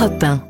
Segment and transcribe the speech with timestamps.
[0.00, 0.42] Europe 1.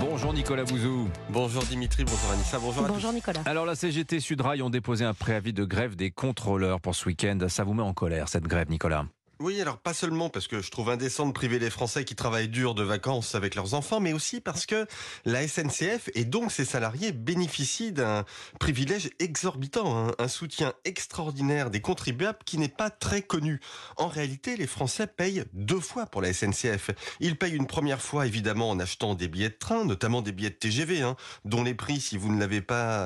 [0.00, 1.08] Bonjour Nicolas Bouzou.
[1.30, 2.92] Bonjour Dimitri, bonjour Anissa, bonjour à tous.
[2.92, 3.40] Bonjour Nicolas.
[3.46, 7.38] Alors la CGT Sudrail ont déposé un préavis de grève des contrôleurs pour ce week-end.
[7.48, 9.06] Ça vous met en colère cette grève, Nicolas?
[9.38, 12.48] Oui, alors pas seulement parce que je trouve indécent de priver les Français qui travaillent
[12.48, 14.86] dur de vacances avec leurs enfants, mais aussi parce que
[15.26, 18.24] la SNCF et donc ses salariés bénéficient d'un
[18.58, 23.60] privilège exorbitant, hein, un soutien extraordinaire des contribuables qui n'est pas très connu.
[23.98, 26.92] En réalité, les Français payent deux fois pour la SNCF.
[27.20, 30.48] Ils payent une première fois évidemment en achetant des billets de train, notamment des billets
[30.48, 32.46] de TGV, hein, dont les prix, si vous ne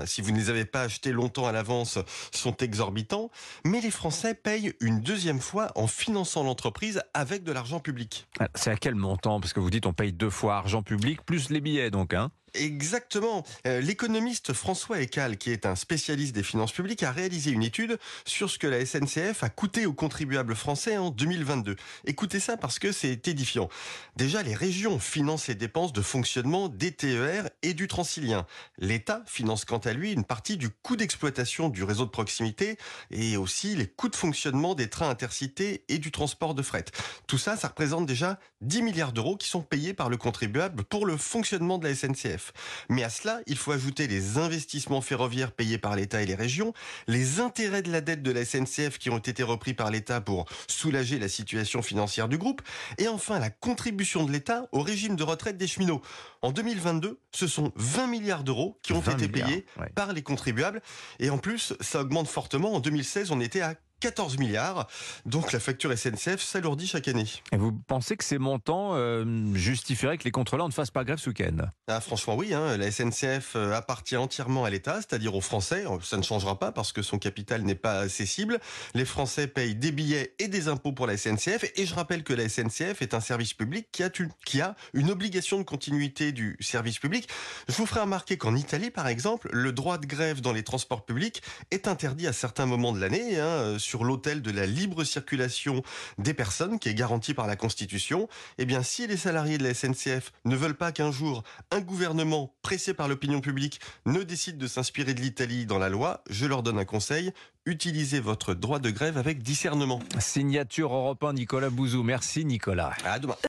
[0.06, 1.98] si vous ne les avez pas achetés longtemps à l'avance,
[2.30, 3.32] sont exorbitants.
[3.65, 8.27] Mais les Français payent une deuxième fois en finançant l'entreprise avec de l'argent public.
[8.38, 9.41] Ah, C'est à quel montant?
[9.41, 12.15] Parce que vous dites on paye deux fois argent public plus les billets donc.
[12.15, 13.45] Hein Exactement.
[13.66, 17.98] Euh, L'économiste François Ecal, qui est un spécialiste des finances publiques, a réalisé une étude
[18.24, 21.76] sur ce que la SNCF a coûté aux contribuables français en 2022.
[22.06, 23.68] Écoutez ça parce que c'est édifiant.
[24.16, 28.46] Déjà, les régions financent les dépenses de fonctionnement des TER et du Transilien.
[28.78, 32.76] L'État finance quant à lui une partie du coût d'exploitation du réseau de proximité
[33.10, 36.84] et aussi les coûts de fonctionnement des trains intercités et du transport de fret.
[37.26, 41.06] Tout ça, ça représente déjà 10 milliards d'euros qui sont payés par le contribuable pour
[41.06, 42.40] le fonctionnement de la SNCF.
[42.88, 46.73] Mais à cela, il faut ajouter les investissements ferroviaires payés par l'État et les régions,
[47.07, 50.46] les intérêts de la dette de la SNCF qui ont été repris par l'État pour
[50.68, 52.63] soulager la situation financière du groupe,
[52.99, 56.02] et enfin la contribution de l'État au régime de retraite des cheminots.
[56.43, 59.91] En 2022, ce sont 20 milliards d'euros qui ont 20 été payés ouais.
[59.95, 60.83] par les contribuables,
[61.18, 62.74] et en plus, ça augmente fortement.
[62.74, 64.87] En 2016, on était à 14 milliards,
[65.26, 67.26] donc la facture SNCF s'alourdit chaque année.
[67.53, 71.19] Et vous pensez que ces montants euh, justifieraient que les contrôleurs ne fassent pas grève
[71.19, 71.56] ce week-end?
[71.88, 72.54] Ah, franchement, oui.
[72.54, 75.84] Hein, la SNCF euh, appartient entièrement à l'État, c'est-à-dire aux Français.
[75.87, 78.59] Euh, Ça ne changera pas parce que son capital n'est pas accessible.
[78.94, 81.65] Les Français payent des billets et des impôts pour la SNCF.
[81.76, 84.75] Et je rappelle que la SNCF est un service public qui a, une- qui a
[84.94, 87.28] une obligation de continuité du service public.
[87.69, 91.04] Je vous ferai remarquer qu'en Italie, par exemple, le droit de grève dans les transports
[91.04, 95.83] publics est interdit à certains moments de l'année, hein, sur l'autel de la libre circulation
[96.19, 98.28] des personnes qui est garantie par la Constitution.
[98.59, 101.43] Eh bien, si les salariés de la SNCF ne veulent pas qu'un jour
[101.73, 106.23] un gouvernement pressé par l'opinion publique ne décide de s'inspirer de l'Italie dans la loi,
[106.31, 107.33] je leur donne un conseil,
[107.67, 109.99] utilisez votre droit de grève avec discernement.
[110.21, 112.05] Signature européen Nicolas Bouzou.
[112.05, 112.93] Merci Nicolas.
[113.05, 113.37] À demain.